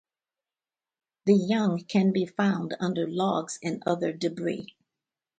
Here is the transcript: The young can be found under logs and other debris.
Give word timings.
The 1.27 1.35
young 1.35 1.83
can 1.83 2.11
be 2.11 2.25
found 2.25 2.75
under 2.79 3.07
logs 3.07 3.59
and 3.61 3.83
other 3.85 4.11
debris. 4.11 4.75